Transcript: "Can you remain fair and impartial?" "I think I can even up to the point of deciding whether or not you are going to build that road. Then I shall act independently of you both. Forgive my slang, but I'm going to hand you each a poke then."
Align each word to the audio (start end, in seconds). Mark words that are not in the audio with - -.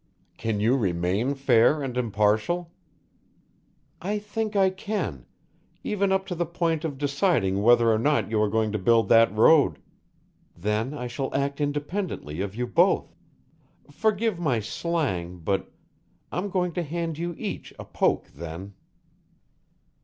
"Can 0.35 0.59
you 0.59 0.75
remain 0.75 1.35
fair 1.35 1.83
and 1.83 1.95
impartial?" 1.95 2.71
"I 4.01 4.17
think 4.17 4.55
I 4.55 4.71
can 4.71 5.27
even 5.83 6.11
up 6.11 6.25
to 6.25 6.33
the 6.33 6.43
point 6.47 6.83
of 6.83 6.97
deciding 6.97 7.61
whether 7.61 7.91
or 7.93 7.99
not 7.99 8.31
you 8.31 8.41
are 8.41 8.49
going 8.49 8.71
to 8.71 8.79
build 8.79 9.09
that 9.09 9.31
road. 9.31 9.77
Then 10.57 10.95
I 10.95 11.05
shall 11.05 11.31
act 11.35 11.61
independently 11.61 12.41
of 12.41 12.55
you 12.55 12.65
both. 12.65 13.15
Forgive 13.91 14.39
my 14.39 14.59
slang, 14.59 15.37
but 15.37 15.71
I'm 16.31 16.49
going 16.49 16.71
to 16.73 16.81
hand 16.81 17.19
you 17.19 17.35
each 17.37 17.71
a 17.77 17.85
poke 17.85 18.25
then." 18.33 18.73